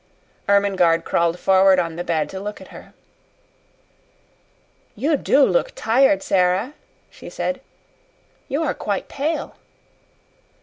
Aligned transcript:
Ermengarde 0.49 1.03
crawled 1.05 1.37
forward 1.39 1.77
on 1.77 1.95
the 1.95 2.03
bed 2.03 2.27
to 2.27 2.39
look 2.39 2.59
at 2.59 2.69
her. 2.69 2.93
"You 4.95 5.15
DO 5.15 5.45
look 5.45 5.73
tired, 5.75 6.23
Sara," 6.23 6.73
she 7.11 7.29
said; 7.29 7.61
"you 8.47 8.63
are 8.63 8.73
quite 8.73 9.07
pale." 9.09 9.57